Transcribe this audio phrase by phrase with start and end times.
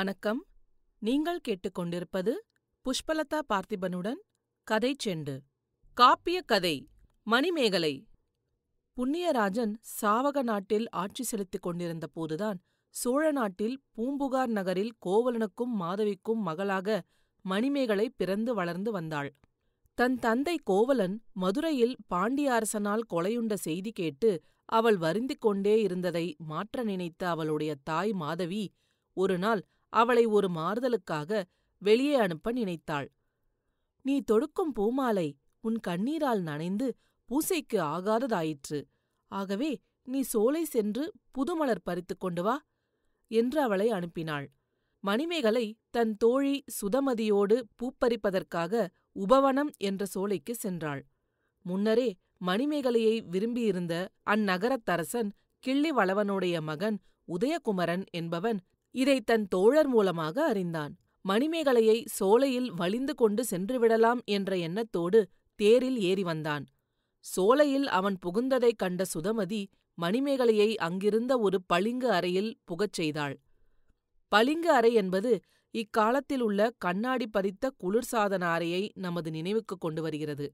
[0.00, 0.46] வணக்கம்.
[0.98, 2.32] நீங்கள் கேட்டுக்கொண்டிருப்பது
[2.84, 4.20] புஷ்பலதா பார்த்திபனுடன்
[4.66, 5.34] கதை செண்டு.
[5.96, 6.88] காப்பிய கதை
[7.22, 8.06] மணிமேகலை.
[8.96, 17.02] புண்ணியராஜன் சாவக நாட்டில் ஆட்சி செலுத்திக் கொண்டிருந்த போதுதான் சோழ நாட்டில் பூம்புகார் நகரில் கோவலனுக்கும் மாதவிக்கும் மகளாக
[17.42, 19.34] மணிமேகலை பிறந்து வளர்ந்து வந்தாள்.
[19.94, 27.28] தன் தந்தை கோவலன் மதுரையில் பாண்டிய அரசனால் கொலையுண்ட செய்தி கேட்டு அவள் வருந்திக் கொண்டே இருந்ததை மாற்ற நினைத்த
[27.28, 28.72] அவளுடைய தாய் மாதவி
[29.16, 31.42] ஒருநாள் அவளை ஒரு மாறுதலுக்காக
[31.82, 33.08] வெளியே அனுப்ப நினைத்தாள்.
[34.04, 35.28] நீ தொடுக்கும் பூமாலை
[35.64, 36.86] உன் கண்ணீரால் நனைந்து
[37.28, 38.78] பூசைக்கு ஆகாததாயிற்று.
[39.30, 39.70] ஆகவே
[40.02, 42.56] நீ சோலை சென்று புதுமலர் பறித்துக் கொண்டு வா
[43.30, 44.46] என்று அவளை அனுப்பினாள்.
[45.04, 48.72] மணிமேகலை தன் தோழி சுதமதியோடு பூப்பறிப்பதற்காக
[49.12, 51.02] உபவனம் என்ற சோலைக்கு சென்றாள்.
[51.64, 52.08] முன்னரே
[52.46, 53.94] மணிமேகலையை விரும்பியிருந்த
[54.30, 55.30] அந்நகரத்தரசன்
[55.64, 56.98] கிள்ளி வளவனுடைய மகன்
[57.28, 58.60] உதயகுமரன் என்பவன்
[58.94, 60.92] இதை தன் தோழர் மூலமாக அறிந்தான்.
[61.24, 65.20] மணிமேகலையை சோலையில் வலிந்து கொண்டு சென்றுவிடலாம் என்ற எண்ணத்தோடு
[65.58, 66.64] தேரில் ஏறி வந்தான்.
[67.24, 69.62] சோலையில் அவன் புகுந்ததைக் கண்ட சுதமதி
[69.98, 73.34] மணிமேகலையை அங்கிருந்த ஒரு பளிங்கு அறையில் புகச் செய்தாள்.
[74.32, 75.32] பளிங்கு அறை என்பது
[75.74, 80.46] இக்காலத்தில் உள்ள கண்ணாடி பறித்த குளிர்சாதன அறையை நமது நினைவுக்கு கொண்டு வருகிறது.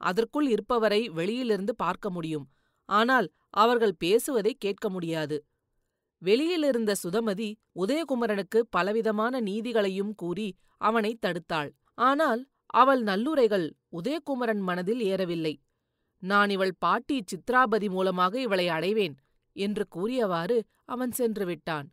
[0.00, 2.46] அதற்குள் இருப்பவரை வெளியிலிருந்து பார்க்க முடியும்.
[2.88, 5.36] ஆனால் அவர்கள் பேசுவதை கேட்க முடியாது.
[6.22, 10.48] வெளியிலிருந்த சுதமதி உதயகுமரனுக்கு பலவிதமான நீதிகளையும் கூறி
[10.80, 11.70] அவனை தடுத்தாள்.
[11.98, 12.42] ஆனால்
[12.74, 15.54] அவள் நல்லுரைகள் உதயகுமரன் மனதில் ஏறவில்லை.
[16.22, 19.14] நான் இவள் பாட்டி சித்ராபதி மூலமாக இவளை அடைவேன்
[19.56, 21.86] என்று கூறியவாறு அவன் சென்று விட்டான்.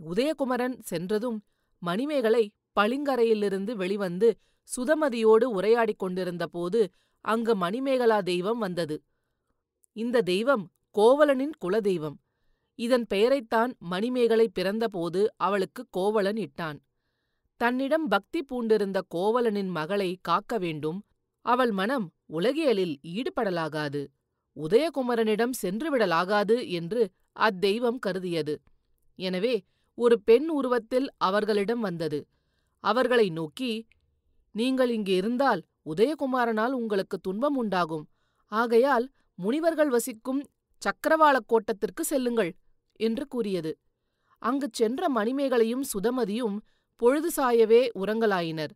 [0.00, 1.38] உதயகுமரன் சென்றதும்
[1.82, 2.44] மணிமேகலை
[2.80, 4.28] பளிங்கரையிலிருந்து வெளிவந்து
[4.68, 6.80] சுதமதியோடு உரையாடிக் கொண்டிருந்த போது
[7.24, 8.96] அங்கு மணிமேகலா தெய்வம் வந்தது.
[9.96, 10.64] இந்த தெய்வம்
[10.96, 12.18] கோவலனின் குலதெய்வம்.
[12.80, 16.78] இதன் பெயரைத்தான் மணிமேகலை பிறந்தபோது அவளுக்கு கோவலன் இட்டான்.
[17.60, 20.98] தன்னிடம் பக்தி பூண்டிருந்த கோவலனின் மகளை காக்க வேண்டும்.
[21.46, 24.02] அவள் மனம் உலகியலில் ஈடுபடலாகாது.
[24.56, 27.02] உதயகுமரனிடம் சென்றுவிடலாகாது என்று
[27.40, 28.54] அத்தெய்வம் கருதியது.
[29.18, 29.54] எனவே
[29.98, 32.20] ஒரு பெண் உருவத்தில் அவர்களிடம் வந்தது.
[32.84, 33.72] அவர்களை நோக்கி
[34.54, 38.06] நீங்கள் இங்கே இருந்தால் உதயகுமாரனால் உங்களுக்கு துன்பம் உண்டாகும்.
[38.52, 39.06] ஆகையால்
[39.38, 40.42] முனிவர்கள் வசிக்கும்
[40.82, 42.52] சக்கரவாளக் கோட்டத்திற்கு செல்லுங்கள்.
[43.00, 43.72] என்று கூறியது.
[44.42, 46.56] அங்குச் சென்ற மணிமேகலையும் சுதமதியும்
[47.00, 48.72] பொழுது சாயவே உறங்கலாயினர்.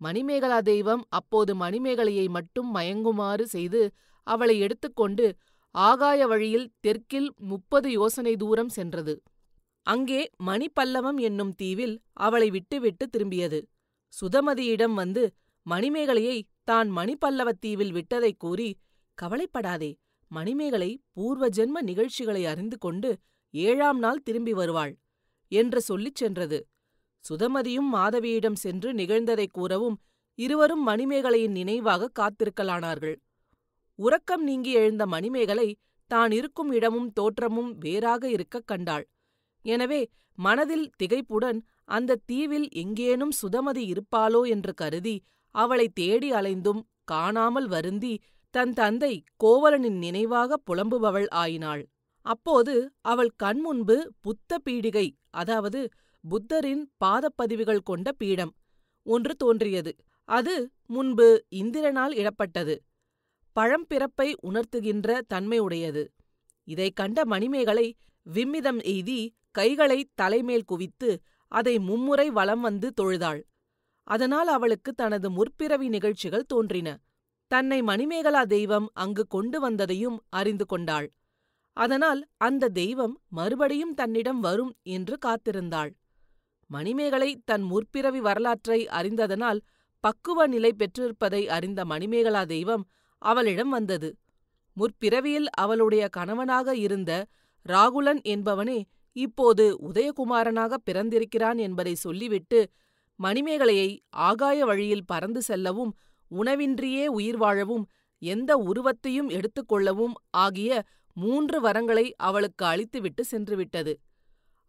[0.00, 3.80] மணிமேகலா தெய்வம் அப்போது மணிமேகலையை மட்டும் மயங்குமாறு செய்து
[4.26, 5.26] அவளை எடுத்துக்கொண்டு
[5.74, 9.14] ஆகாய வழியில் தெற்கில் முப்பது யோசனை தூரம் சென்றது.
[9.86, 13.58] அங்கே மணிப்பல்லவம் என்னும் தீவில் அவளை விட்டுவிட்டு திரும்பியது.
[14.12, 15.24] சுதமதியிடம் வந்து
[15.66, 18.68] மணிமேகலையை தான் மணிப்பல்லவத் தீவில் விட்டதைக் கூறி
[19.18, 19.90] கவலைப்படாதே
[20.30, 23.10] மணிமேகலை பூர்வ ஜென்ம நிகழ்ச்சிகளை அறிந்து கொண்டு
[23.54, 24.94] ஏழாம் நாள் திரும்பி வருவாள்
[25.52, 26.58] என்று சொல்லிச் சென்றது.
[27.24, 29.96] சுதமதியும் மாதவியிடம் சென்று நிகழ்ந்ததைக் கூறவும்
[30.38, 33.16] இருவரும் மணிமேகலையின் நினைவாக காத்திருக்கலானார்கள்.
[33.98, 35.68] உறக்கம் நீங்கி எழுந்த மணிமேகலை
[36.10, 39.04] தான் இருக்கும் இடமும் தோற்றமும் வேறாக இருக்கக் கண்டாள்.
[39.64, 40.00] எனவே
[40.38, 45.16] மனதில் திகைப்புடன் அந்த தீவில் எங்கேனும் சுதமதி இருப்பாளோ என்று கருதி
[45.54, 48.14] அவளை தேடி அலைந்தும் காணாமல் வருந்தி
[48.54, 49.12] தன் தந்தை
[49.44, 51.82] கோவலனின் நினைவாக புலம்புபவள் ஆயினாள்.
[52.24, 55.80] அப்போது அவள் கண்முன்பு புத்த பீடிகை அதாவது
[56.24, 58.52] புத்தரின் பாதப்பதிவுகள் கொண்ட பீடம்
[59.06, 59.92] ஒன்று தோன்றியது.
[60.28, 60.54] அது
[60.86, 62.74] முன்பு இந்திரனால் இடப்பட்டது.
[63.56, 66.02] பழம்பிறப்பை உணர்த்துகின்ற தன்மையுடையது.
[66.68, 67.86] இதைக் கண்ட மணிமேகலை
[68.26, 69.18] விம்மிதம் எய்தி
[69.50, 71.10] கைகளை தலைமேல் குவித்து
[71.52, 73.42] அதை மும்முறை வலம் வந்து தொழுதாள்.
[74.06, 76.88] அதனால் அவளுக்கு தனது முற்பிறவி நிகழ்ச்சிகள் தோன்றின.
[77.50, 81.08] தன்னை மணிமேகலா தெய்வம் அங்கு கொண்டு வந்ததையும் அறிந்து கொண்டாள்.
[81.76, 85.92] அதனால் அந்த தெய்வம் மறுபடியும் தன்னிடம் வரும் என்று காத்திருந்தாள்.
[86.70, 89.60] மணிமேகலை தன் முற்பிறவி வரலாற்றை அறிந்ததனால்
[90.04, 92.84] பக்குவ நிலை பெற்றிருப்பதை அறிந்த மணிமேகலா தெய்வம்
[93.22, 94.10] அவளிடம் வந்தது.
[94.76, 97.12] முற்பிறவியில் அவளுடைய கணவனாக இருந்த
[97.66, 98.78] ராகுலன் என்பவனே
[99.16, 102.60] இப்போது உதயகுமாரனாக பிறந்திருக்கிறான் என்பதை சொல்லிவிட்டு
[103.20, 103.90] மணிமேகலையை
[104.22, 105.92] ஆகாய வழியில் பறந்து செல்லவும்
[106.30, 107.84] உணவின்றியே உயிர் வாழவும்
[108.22, 110.70] எந்த உருவத்தையும் எடுத்துக்கொள்ளவும் ஆகிய
[111.14, 113.94] மூன்று வரங்களை அவளுக்கு அளித்துவிட்டு சென்றுவிட்டது.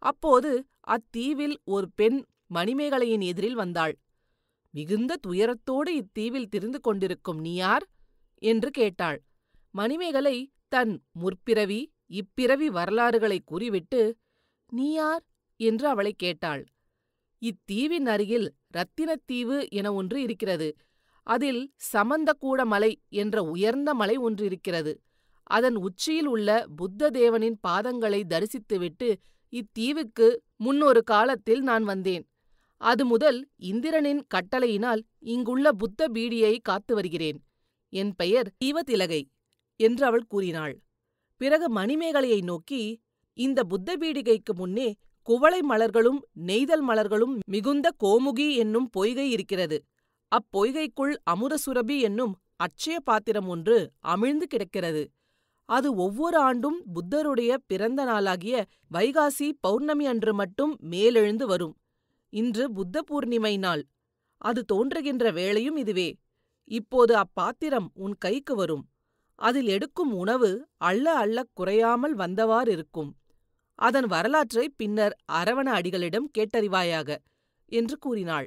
[0.02, 3.98] அப்போது அத்தீவில் ஒரு பெண் மணிமேகலையின் எதிரில் வந்தாள்.
[4.70, 7.86] மிகுந்த துயரத்தோடு இத்தீவில் திரிந்து கொண்டிருக்கும் நீ யார்?
[8.42, 9.22] என்று கேட்டாள்.
[9.70, 10.36] மணிமேகலை
[10.68, 14.16] தன் முற்பிறவி இப்பிறவி வரலாறுகளை கூறிவிட்டு
[14.68, 15.24] நீ யார்?
[15.60, 16.64] என்று அவளை கேட்டாள்.
[17.42, 20.68] இத்தீவின் அருகில் ரத்தினத்தீவு என ஒன்று இருக்கிறது.
[21.26, 24.92] அதில் சமந்தகூட மலை என்ற உயர்ந்த மலை ஒன்று இருக்கிறது.
[25.46, 29.08] அதன் உச்சியில் உள்ள புத்த தேவனின் பாதங்களை தரிசித்துவிட்டு
[29.52, 32.24] இத்தீவுக்கு முன்னொரு காலத்தில் நான் வந்தேன்.
[32.80, 37.38] அது முதல் இந்திரனின் கட்டளையினால் இங்குள்ள புத்த பீடியை காத்து வருகிறேன்.
[37.92, 39.22] என் பெயர் தீவதிலகை
[39.80, 40.74] என்று அவள் கூறினாள்.
[41.40, 42.82] பிறகு மணிமேகலையை நோக்கி
[43.38, 44.88] இந்த புத்த பீடிகைக்கு முன்னே
[45.28, 49.78] குவளை மலர்களும் நெய்தல் மலர்களும் மிகுந்த கோமுகி என்னும் பொய்கை இருக்கிறது.
[50.32, 53.76] அப்பொய்கைக்குள் அமுதசுரபி என்னும் அட்சய பாத்திரம் ஒன்று
[54.06, 55.02] அமிழ்ந்து கிடக்கிறது.
[55.68, 58.56] அது ஒவ்வொரு ஆண்டும் புத்தருடைய பிறந்த நாளாகிய
[58.92, 61.74] வைகாசி பௌர்ணமி அன்று மட்டும் மேலெழுந்து வரும்.
[62.32, 63.82] இன்று புத்த பூர்ணிமை நாள்.
[64.42, 66.08] அது தோன்றுகின்ற வேளையும் இதுவே.
[66.70, 68.84] இப்போது அப்பாத்திரம் உன் கைக்கு வரும்.
[69.38, 73.10] அதில் எடுக்கும் உணவு அள்ள அள்ளக் குறையாமல் வந்தவாறிருக்கும்
[73.78, 77.08] அதன் வரலாற்றை பின்னர் அரவண அடிகளிடம் கேட்டறிவாயாக
[77.72, 78.46] என்று கூறினாள்.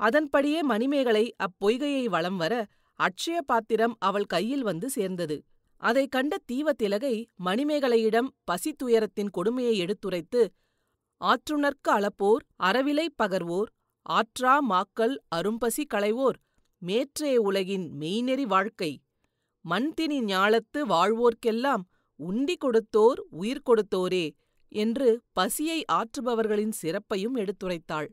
[0.00, 2.54] அதன்படியே மணிமேகலை அப்பொய்கையை வலம் வர
[3.00, 5.36] அட்சய பாத்திரம் அவள் கையில் வந்து சேர்ந்தது.
[5.82, 7.14] அதைக் கண்ட தீவத்திலகை
[7.44, 10.42] மணிமேகலையிடம் பசித்துயரத்தின் கொடுமையை எடுத்துரைத்து
[11.20, 13.70] ஆற்றுணர்க்கு அளப்போர் அறவிலை பகர்வோர்
[14.06, 16.38] ஆற்றா மாக்கள் அரும்பசி களைவோர்
[16.82, 18.92] மேற்றே உலகின் மெய்நெறி வாழ்க்கை
[19.64, 21.84] மண்தினி ஞாலத்து வாழ்வோர்க்கெல்லாம்
[22.20, 24.26] உண்டி கொடுத்தோர் உயிர் கொடுத்தோரே
[24.72, 28.08] என்று பசியை ஆற்றுபவர்களின் சிறப்பையும் எடுத்துரைத்தாள்.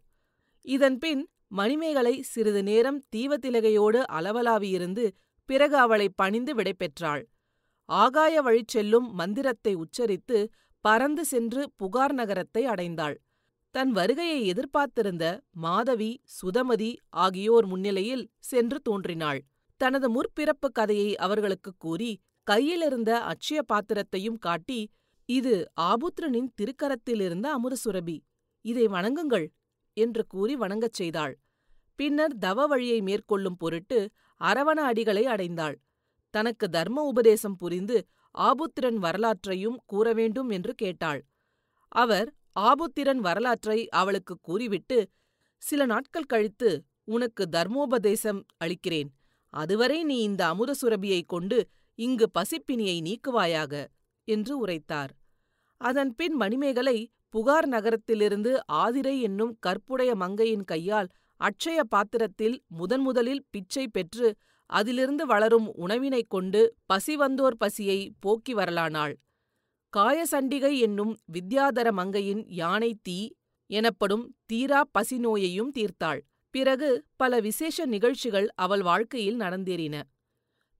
[0.65, 5.05] இதன்பின் மணிமேகலை சிறிது நேரம் தீவத்திலகையோடு அளவலாவியிருந்து
[5.49, 7.23] பிறகு அவளை பணிந்து விடைபெற்றாள்.
[7.91, 10.37] ஆகாய வழிச் செல்லும் மந்திரத்தை உச்சரித்து
[10.85, 13.15] பறந்து சென்று புகார் நகரத்தை அடைந்தாள்.
[13.75, 15.25] தன் வருகையை எதிர்பார்த்திருந்த
[15.57, 19.39] மாதவி சுதமதி ஆகியோர் முன்னிலையில் சென்று தோன்றினாள்.
[19.81, 22.11] தனது முற்பிறப்பு கதையை அவர்களுக்குக் கூறி
[22.47, 24.79] கையிலிருந்த அட்சய பாத்திரத்தையும் காட்டி
[25.29, 28.17] இது ஆபுத்ரனின் திருக்கரத்திலிருந்த அமுதசுரபி.
[28.65, 29.47] இதை வணங்குங்கள்
[29.97, 31.33] என்று கூறி வணங்கச் செய்தாள்.
[31.99, 33.99] பின்னர் தவ வழியை மேற்கொள்ளும் பொருட்டு
[34.41, 35.75] அரவண அடிகளை அடைந்தாள்.
[36.33, 37.97] தனக்கு தர்ம உபதேசம் புரிந்து
[38.35, 41.21] ஆபுத்திரன் வரலாற்றையும் கூற வேண்டும் என்று கேட்டாள்.
[41.95, 44.97] அவர் ஆபுத்திரன் வரலாற்றை அவளுக்கு கூறிவிட்டு
[45.61, 46.69] சில நாட்கள் கழித்து
[47.05, 49.09] உனக்கு தர்மோபதேசம் அளிக்கிறேன்.
[49.53, 51.57] அதுவரை நீ இந்த அமுத சுரபியைக் கொண்டு
[51.99, 53.73] இங்கு பசிப்பினியை நீக்குவாயாக
[54.27, 55.11] என்று உரைத்தார்.
[55.81, 56.97] அதன்பின் மணிமேகலை
[57.29, 61.09] புகார் நகரத்திலிருந்து ஆதிரை என்னும் கற்புடைய மங்கையின் கையால்
[61.41, 64.27] அட்சய பாத்திரத்தில் முதன்முதலில் பிச்சை பெற்று
[64.73, 69.13] அதிலிருந்து வளரும் உணவினைக் கொண்டு பசி வந்தோர் பசியை போக்கி வரலானாள்.
[69.93, 73.19] காயசண்டிகை என்னும் வித்யாதர மங்கையின் யானை தீ
[73.69, 76.21] எனப்படும் தீரா பசி நோயையும் தீர்த்தாள்.
[76.53, 79.95] பிறகு பல விசேஷ நிகழ்ச்சிகள் அவள் வாழ்க்கையில் நடந்தேறின.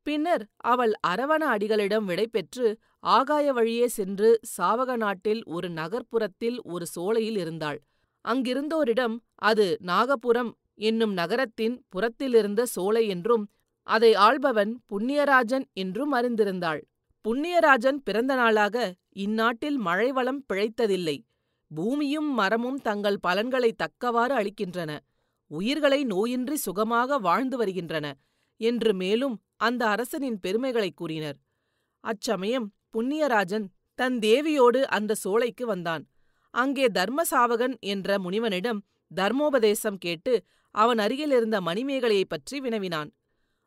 [0.05, 2.67] பின்னர் அவள் அரவண அடிகளிடம் விடைபெற்று
[3.13, 7.79] ஆகாய வழியே சென்று சாவக நாட்டில் ஒரு நகர்ப்புறத்தில் ஒரு சோலையில் இருந்தாள்.
[8.25, 10.51] அங்கிருந்தோரிடம் அது நாகபுரம்
[10.81, 13.43] என்னும் நகரத்தின் புறத்திலிருந்த சோலை என்றும்
[13.83, 16.81] அதை ஆள்பவன் புண்ணியராஜன் என்றும் அறிந்திருந்தாள்.
[17.27, 21.24] புண்ணியராஜன் பிறந்த நாளாக இந்நாட்டில் மழை வளம் பிழைத்ததில்லை.
[21.75, 25.00] பூமியும் மரமும் தங்கள் பலன்களை தக்கவாறு அளிக்கின்றன.
[25.47, 28.13] உயிர்களை நோயின்றி சுகமாக வாழ்ந்து வருகின்றன
[28.57, 31.38] என்று மேலும் அந்த அரசனின் பெருமைகளைக் கூறினர்.
[32.00, 33.65] அச்சமயம் புண்ணியராஜன்
[33.95, 36.07] தன் தேவியோடு அந்த சோலைக்கு வந்தான்.
[36.51, 38.79] அங்கே தர்மசாவகன் என்ற முனிவனிடம்
[39.15, 43.12] தர்மோபதேசம் கேட்டு அவன் அருகிலிருந்த மணிமேகலையைப் பற்றி வினவினான்.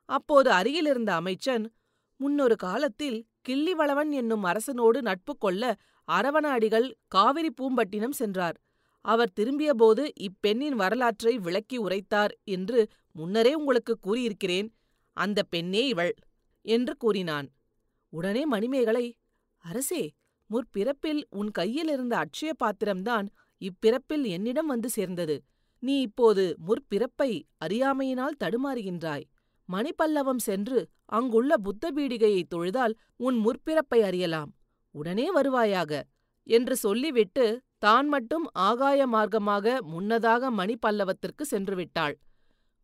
[0.08, 1.64] அப்போது அருகிலிருந்த அமைச்சன்
[2.20, 5.62] முன்னொரு காலத்தில் கிள்ளிவளவன் என்னும் அரசனோடு நட்பு கொள்ள
[6.08, 8.56] அரவண அடிகள் காவிரி பூம்பட்டினம் சென்றார்.
[9.04, 14.68] அவர் திரும்பியபோது இப்பெண்ணின் வரலாற்றை விளக்கி உரைத்தார் என்று முன்னரே உங்களுக்கு கூறியிருக்கிறேன்.
[15.16, 16.14] அந்த பெண்ணே இவள்
[16.66, 17.48] என்று கூறினான்.
[18.12, 19.06] உடனே மணிமேகலை
[19.64, 20.02] அரசே
[20.50, 23.26] முற்பிறப்பில் உன் கையில் இருந்த அட்சய பாத்திரம்தான்
[23.62, 25.36] இப்பிறப்பில் என்னிடம் வந்து சேர்ந்தது.
[25.82, 27.30] நீ இப்போது முற்பிறப்பை
[27.64, 29.24] அறியாமையினால் தடுமாறுகின்றாய்.
[29.72, 34.50] மணிப்பல்லவம் சென்று அங்குள்ள புத்த பீடிகையை தொழுதால் உன் முற்பிறப்பை அறியலாம்.
[34.94, 36.02] உடனே வருவாயாக.
[36.46, 37.44] என்று சொல்லிவிட்டு
[37.78, 42.14] தான் மட்டும் ஆகாய மார்க்கமாக முன்னதாக மணிப்பல்லவத்திற்கு சென்று விட்டாள்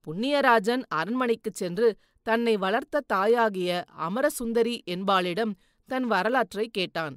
[0.06, 1.88] புண்ணியராஜன் அரண்மனைக்குச் சென்று
[2.26, 3.70] தன்னை வளர்த்த தாயாகிய
[4.00, 5.52] அமரசுந்தரி என்பாளிடம்
[5.88, 7.14] தன் வரலாற்றைக் கேட்டான்.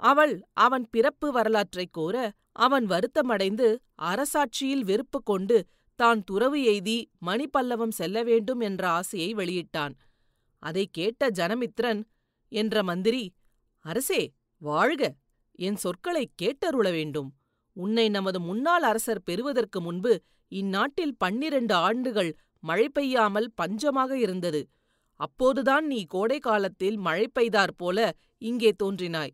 [0.00, 2.16] அவள் அவன் பிறப்பு வரலாற்றைக் கூற
[2.58, 3.68] அவன் வருத்தமடைந்து
[4.02, 5.58] அரசாட்சியில் வெறுப்பு கொண்டு
[5.98, 9.94] தான் துறவு எய்தி மணிப்பல்லவம் செல்ல வேண்டும் என்ற ஆசையை வெளியிட்டான்.
[10.62, 12.00] அதைக் கேட்ட ஜனமித்ரன்
[12.52, 13.22] என்ற மந்திரி
[13.84, 14.20] அரசே
[14.62, 15.02] வாழ்க!
[15.58, 17.30] என் சொற்களைக் கேட்டருள வேண்டும்.
[17.76, 20.12] உன்னை நமது முன்னாள் அரசர் பெறுவதற்கு முன்பு
[20.52, 22.30] இந்நாட்டில் பன்னிரண்டு ஆண்டுகள்
[22.62, 24.62] மழை பெய்யாமல் பஞ்சமாக இருந்தது.
[25.20, 27.98] அப்போதுதான் நீ கோடை காலத்தில் மழை பெய்தாற் போல
[28.42, 29.32] இங்கே தோன்றினாய்.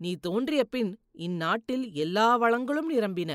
[0.00, 3.32] நீ தோன்றிய பின் இந்நாட்டில் எல்லா வளங்களும் நிரம்பின.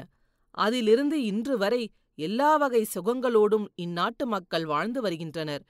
[0.58, 1.84] அதிலிருந்து இன்று வரை
[2.20, 5.64] எல்லா வகை சுகங்களோடும் இந்நாட்டு மக்கள் வாழ்ந்து வருகின்றனர்.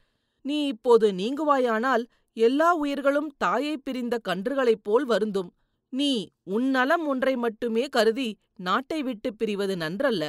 [0.46, 2.03] நீ இப்போது நீங்குவாயானால்
[2.38, 5.50] எல்லா உயிர்களும் தாயைப் பிரிந்த கன்றுகளைப் போல் வருந்தும்.
[5.94, 6.12] நீ
[6.46, 8.29] உன் நலம் ஒன்றை மட்டுமே கருதி
[8.60, 10.24] நாட்டை விட்டுப் பிரிவது நன்றல்ல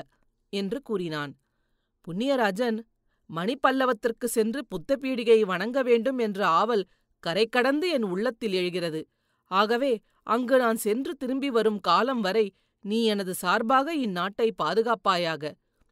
[0.53, 1.33] என்று கூறினான்.
[2.05, 2.79] புண்ணியராஜன்
[3.31, 6.85] மணிப்பல்லவத்திற்கு சென்று புத்த பீடிகையை வணங்க வேண்டும் என்ற ஆவல்
[7.23, 9.01] கரை கடந்து என் உள்ளத்தில் எழுகிறது.
[9.51, 9.93] ஆகவே
[10.27, 12.47] அங்கு நான் சென்று திரும்பி வரும் காலம் வரை
[12.85, 15.45] நீ எனது சார்பாக இந்நாட்டை பாதுகாப்பாயாக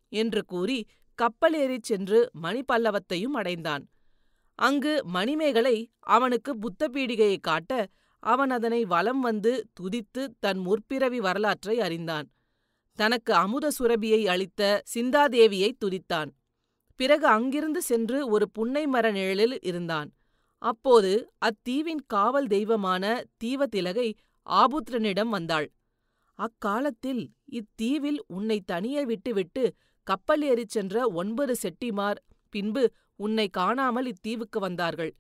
[0.09, 3.89] என்று கூறி கப்பல் ஏறிச் சென்று மணிப்பல்லவத்தையும் அடைந்தான்.
[4.55, 7.87] அங்கு மணிமேகலை அவனுக்கு புத்த பீடிகையைக் காட்ட
[8.19, 12.31] அவன் அதனை வலம் வந்து துதித்து தன் முற்பிறவி வரலாற்றை அறிந்தான்.
[12.95, 16.31] தனக்கு அமுத சுரபியை அளித்த சிந்தாதேவியைத் துதித்தான்.
[16.97, 20.13] பிறகு அங்கிருந்து சென்று ஒரு புன்னை மர நிழலில் இருந்தான்.
[20.59, 24.13] அப்போது அத்தீவின் காவல் தெய்வமான தீவதிலகை
[24.51, 25.71] ஆபுத்திரனிடம் வந்தாள்.
[26.35, 29.75] அக்காலத்தில் இத்தீவில் உன்னை தனியே விட்டுவிட்டு
[30.09, 32.19] கப்பல் ஏறிச் சென்ற ஒன்பது செட்டிமார்
[32.55, 32.83] பின்பு
[33.17, 35.13] உன்னை காணாமல் இத்தீவுக்கு வந்தார்கள்.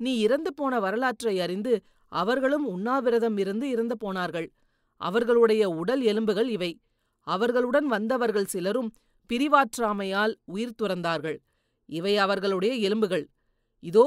[0.00, 1.72] நீ இறந்து போன வரலாற்றை அறிந்து
[2.12, 4.48] அவர்களும் உண்ணாவிரதம் இருந்து இறந்து போனார்கள்.
[5.00, 6.72] அவர்களுடைய உடல் எலும்புகள் இவை.
[7.26, 8.90] அவர்களுடன் வந்தவர்கள் சிலரும்
[9.30, 11.38] பிரிவாற்றாமையால் உயிர் துறந்தார்கள்.
[11.88, 13.24] இவை அவர்களுடைய எலும்புகள்.
[13.82, 14.04] இதோ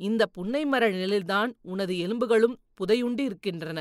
[0.00, 3.80] இந்த புன்னைமர நிழலில்தான் உனது எலும்புகளும் புதையுண்டு இருக்கின்றன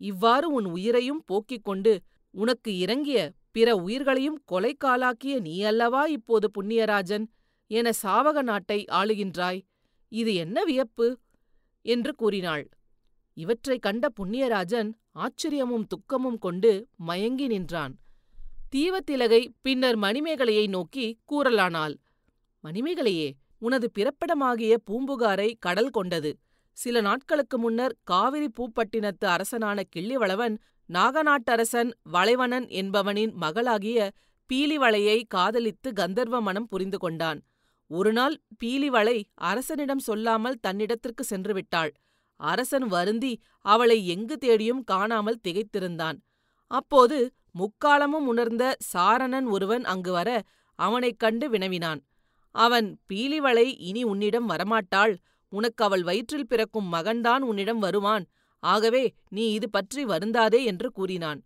[0.00, 1.92] இவ்வாறு உன் உயிரையும் போக்கிக் கொண்டு
[2.34, 3.18] உனக்கு இறங்கிய
[3.50, 7.26] பிற உயிர்களையும் கொலைக்காலாக்கிய நீ அல்லவா இப்போது புண்ணியராஜன்?
[7.66, 9.62] என சாவக நாட்டை ஆளுகின்றாய்.
[10.08, 11.18] இது என்ன வியப்பு?
[11.82, 12.68] என்று கூறினாள்.
[13.34, 17.98] இவற்றைக் கண்ட புண்ணியராஜன் ஆச்சரியமும் துக்கமும் கொண்டு மயங்கி நின்றான்.
[18.76, 21.94] தீவத்திலகை பின்னர் மணிமேகலையை நோக்கி கூறலானாள்.
[22.64, 26.38] மணிமேகலையே உனது பிறப்பிடமாகிய பூம்புகாரை கடல் கொண்டது.
[26.72, 30.56] சில நாட்களுக்கு முன்னர் காவிரி பூப்பட்டினத்து அரசனான கிள்ளிவளவன்
[30.88, 34.12] நாகநாட்டரசன் வளைவனன் என்பவனின் மகளாகிய
[34.50, 37.40] பீலிவளையை காதலித்து கந்தர்வ மனம் புரிந்து கொண்டான்.
[37.90, 41.92] ஒருநாள் பீலிவளை அரசனிடம் சொல்லாமல் தன்னிடத்திற்கு சென்று விட்டாள்.
[42.36, 46.18] அரசன் வருந்தி அவளை எங்கு தேடியும் காணாமல் திகைத்திருந்தான்.
[46.70, 47.18] அப்போது
[47.58, 50.42] முக்காலமும் உணர்ந்த சாரணன் ஒருவன் அங்கு வர
[50.78, 52.00] அவனைக் கண்டு வினவினான்.
[52.54, 55.14] அவன் பீலிவளை இனி உன்னிடம் வரமாட்டாள்.
[55.52, 58.24] உனக்கு அவள் வயிற்றில் பிறக்கும் மகன்தான் உன்னிடம் வருவான்.
[58.58, 61.44] ஆகவே நீ இது பற்றி வருந்தாதே என்று கூறினான்.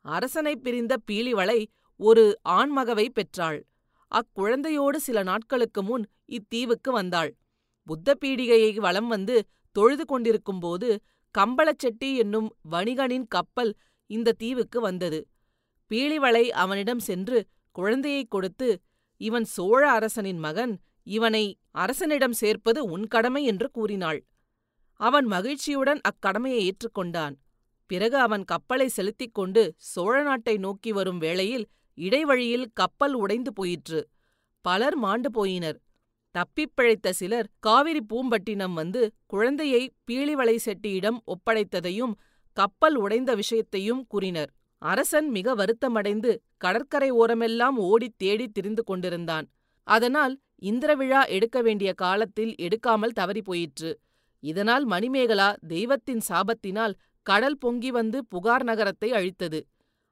[0.00, 3.66] அரசனைப் பிரிந்த பீலிவளை ஒரு ஆண்மகவை பெற்றாள்.
[4.14, 7.36] அக்குழந்தையோடு சில நாட்களுக்கு முன் இத்தீவுக்கு வந்தாள்.
[7.84, 11.00] புத்த பீடிகையை வலம் வந்து தொழுது கொண்டிருக்கும்போது
[11.38, 13.74] கம்பளச்செட்டி என்னும் வணிகனின் கப்பல்
[14.06, 15.28] இந்த தீவுக்கு வந்தது.
[15.90, 18.80] பீலிவளை அவனிடம் சென்று குழந்தையைக் கொடுத்து
[19.16, 24.24] இவன் சோழ அரசனின் மகன் இவனை அரசனிடம் சேர்ப்பது உன் கடமை என்று கூறினாள்.
[24.98, 27.34] அவன் மகிழ்ச்சியுடன் அக்கடமையை ஏற்றுக்கொண்டான்.
[27.86, 34.08] பிறகு அவன் கப்பலை செலுத்திக் கொண்டு சோழ நாட்டை நோக்கி வரும் வேளையில் இடைவழியில் கப்பல் உடைந்து போயிற்று.
[34.60, 35.76] பலர் மாண்டு போயினர்.
[36.30, 42.12] தப்பிப் பிழைத்த சிலர் காவிரி பூம்பட்டினம் வந்து குழந்தையை பீளிவளை செட்டியிடம் ஒப்படைத்ததையும்
[42.52, 44.52] கப்பல் உடைந்த விஷயத்தையும் கூறினர்.
[44.78, 49.48] அரசன் மிக வருத்தமடைந்து கடற்கரை ஓரமெல்லாம் ஓடித் தேடித் திரிந்து கொண்டிருந்தான்.
[49.82, 54.00] அதனால் இந்திரவிழா எடுக்க வேண்டிய காலத்தில் எடுக்காமல் தவறி போயிற்று.
[54.40, 59.66] இதனால் மணிமேகலா தெய்வத்தின் சாபத்தினால் கடல் பொங்கி வந்து புகார் நகரத்தை அழித்தது.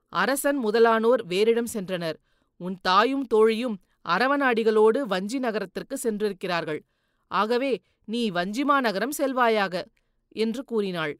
[0.08, 2.14] அரசன் முதலானோர் வேறிடம் சென்றனர்.
[2.56, 3.78] உன் தாயும் தோழியும்
[4.08, 6.84] அரவநாடிகளோடு வஞ்சி நகரத்திற்கு சென்றிருக்கிறார்கள்.
[7.26, 9.84] ஆகவே நீ வஞ்சிமா நகரம் செல்வாயாக
[10.28, 11.18] என்று கூறினாள்.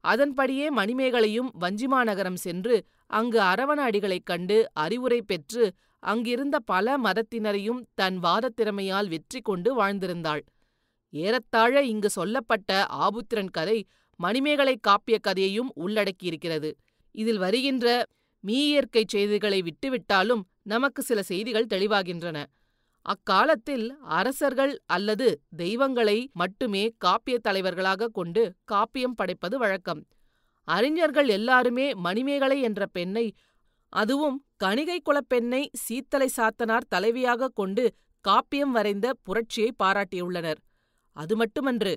[0.00, 8.60] அதன்படியே மணிமேகலையும் வஞ்சிமா நகரம் சென்று அங்கு அரவணாடிகளைக் கண்டு அறிவுரை பெற்று அங்கிருந்த பல மதத்தினரையும் தன் வாதத்
[8.60, 10.40] திறமையால் வெற்றி கொண்டு வாழ்ந்திருந்தாள்.
[11.10, 13.86] ஏறத்தாழ இங்கு சொல்லப்பட்ட ஆபுத்திரன் கதை
[14.16, 16.72] மணிமேகலை காப்பிய கதையையும் உள்ளடக்கியிருக்கிறது.
[17.12, 18.06] இதில் வருகின்ற
[18.46, 22.44] மீயியற்கை செய்திகளை விட்டுவிட்டாலும் நமக்கு சில செய்திகள் தெளிவாகின்றன.
[23.02, 30.06] அக்காலத்தில் அரசர்கள் அல்லது தெய்வங்களை மட்டுமே காப்பியத் தலைவர்களாக கொண்டு காப்பியம் படைப்பது வழக்கம்.
[30.64, 33.34] அறிஞர்கள் எல்லாருமே மணிமேகலை என்ற பெண்ணை
[33.88, 37.92] அதுவும் கணிகை குலப் பெண்ணை சீத்தலை சாத்தனார் தலைவியாகக் கொண்டு
[38.28, 40.56] காப்பியம் வரைந்த புரட்சியை பாராட்டியுள்ளனர்.
[41.18, 41.92] அது மட்டுமன்று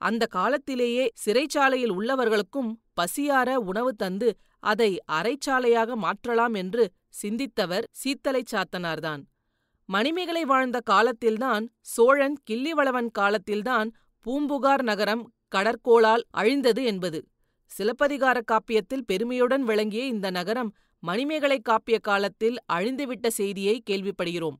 [0.00, 4.28] அந்த காலத்திலேயே சிறைச்சாலையில் உள்ளவர்களுக்கும் பசியார உணவு தந்து
[4.62, 6.84] அதை அறைச்சாலையாக மாற்றலாம் என்று
[7.22, 9.22] சிந்தித்தவர் சீத்தலைச் சாத்தனார்தான்.
[9.88, 13.88] மணிமேகலை வாழ்ந்த காலத்தில்தான் சோழன் கிள்ளிவளவன் காலத்தில்தான்
[14.26, 17.20] பூம்புகார் நகரம் கடற்கோளால் அழிந்தது என்பது.
[17.70, 20.70] சிலப்பதிகார காப்பியத்தில் பெருமையுடன் விளங்கிய இந்த நகரம்
[21.02, 24.58] மணிமேகலை காப்பிய காலத்தில் அழிந்துவிட்ட செய்தியை கேள்விப்படுகிறோம்.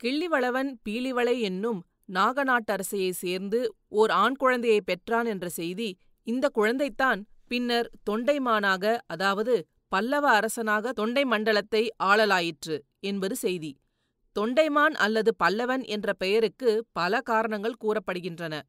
[0.00, 1.80] கிள்ளிவளவன் பீலிவளை என்னும்
[2.12, 5.88] நாகநாட்டரசையைச் சேர்ந்து ஓர் ஆண் குழந்தையை பெற்றான் என்ற செய்தி
[6.26, 9.54] இந்த குழந்தைத்தான் பின்னர் தொண்டைமானாக அதாவது
[9.88, 13.70] பல்லவ அரசனாக தொண்டை மண்டலத்தை ஆளலாயிற்று என்பது செய்தி.
[14.36, 18.60] தொண்டைமான் அல்லது பல்லவன் என்ற பெயருக்கு பல காரணங்கள் கூறப்படுகின்றன.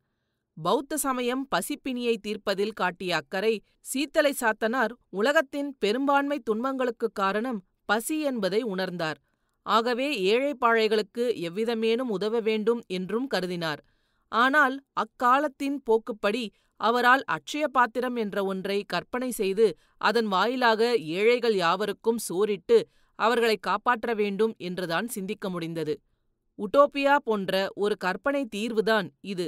[0.58, 3.54] பௌத்த சமயம் பசிப்பிணியை தீர்ப்பதில் காட்டிய அக்கறை
[3.94, 9.20] சீத்தலை சாத்தனார் உலகத்தின் பெரும்பான்மை துன்பங்களுக்குக் காரணம் பசி என்பதை உணர்ந்தார்.
[9.66, 13.82] ஆகவே ஏழைப்பாழைகளுக்கு எவ்விதமேனும் உதவ வேண்டும் என்றும் கருதினார்.
[14.32, 16.44] ஆனால் அக்காலத்தின் போக்குப்படி
[16.80, 19.66] அவரால் அட்சய பாத்திரம் என்ற ஒன்றை கற்பனை செய்து
[20.02, 20.82] அதன் வாயிலாக
[21.18, 22.78] ஏழைகள் யாவருக்கும் சோறிட்டு
[23.20, 25.94] அவர்களை காப்பாற்ற வேண்டும் என்றுதான் சிந்திக்க முடிந்தது.
[26.60, 29.48] உட்டோப்பியா போன்ற ஒரு கற்பனை தீர்வுதான் இது.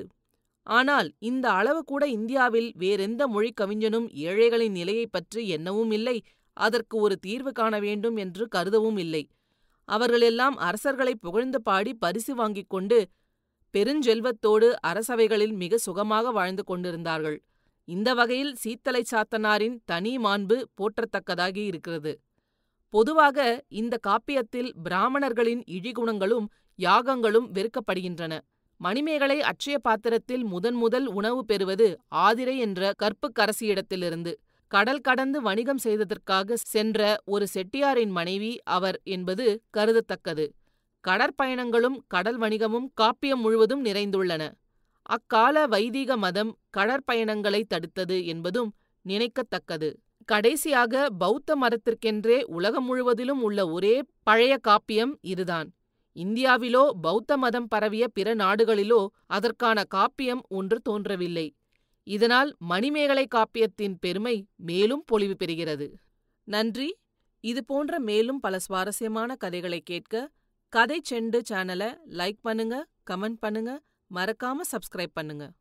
[0.67, 6.17] ஆனால் இந்த அளவு கூட இந்தியாவில் வேறெந்த மொழி கவிஞனும் ஏழைகளின் நிலையைப் பற்றி எண்ணவும் இல்லை
[6.57, 9.23] அதற்கு ஒரு தீர்வு காண வேண்டும் என்று கருதவும் இல்லை.
[9.91, 12.99] அவர்களெல்லாம் அரசர்களை புகழ்ந்து பாடி பரிசு வாங்கிக் கொண்டு
[13.73, 17.37] பெருஞ்செல்வத்தோடு அரசவைகளில் மிக சுகமாக வாழ்ந்து கொண்டிருந்தார்கள்.
[17.87, 22.13] இந்த வகையில் சீத்தலை சாத்தனாரின் தனி மாண்பு போற்றத்தக்கதாகி இருக்கிறது.
[22.93, 23.37] பொதுவாக
[23.81, 26.47] இந்த காப்பியத்தில் பிராமணர்களின் இழிகுணங்களும்
[26.79, 28.33] யாகங்களும் வெறுக்கப்படுகின்றன.
[28.81, 31.87] மணிமேகலை அட்சய பாத்திரத்தில் முதன்முதல் உணவு பெறுவது
[32.25, 34.33] ஆதிரை என்ற கற்புக்கரசியிடத்திலிருந்து
[34.73, 39.45] கடல் கடந்து வணிகம் செய்ததற்காக சென்ற ஒரு செட்டியாரின் மனைவி அவர் என்பது
[39.77, 40.45] கருதத்தக்கது.
[41.07, 44.43] கடற்பயணங்களும் கடல் வணிகமும் காப்பியம் முழுவதும் நிறைந்துள்ளன.
[45.01, 48.71] அக்கால வைதீக மதம் கடற்பயணங்களை தடுத்தது என்பதும்
[49.05, 49.89] நினைக்கத்தக்கது.
[50.25, 55.69] கடைசியாக பௌத்த மதத்திற்கென்றே உலகம் முழுவதிலும் உள்ள ஒரே பழைய காப்பியம் இதுதான்.
[56.15, 61.47] இந்தியாவிலோ பௌத்த மதம் பரவிய பிற நாடுகளிலோ அதற்கான காப்பியம் ஒன்று தோன்றவில்லை.
[62.03, 65.87] இதனால் மணிமேகலை காப்பியத்தின் பெருமை மேலும் பொலிவு பெறுகிறது.
[66.47, 66.89] நன்றி.
[67.39, 70.31] இது போன்ற மேலும் பல சுவாரஸ்யமான கதைகளை கேட்க
[70.69, 71.89] கதை செண்டு சேனலை
[72.19, 72.75] லைக் பண்ணுங்க
[73.11, 73.71] கமெண்ட் பண்ணுங்க
[74.11, 75.51] மறக்காம சப்ஸ்கிரைப் பண்ணுங்க.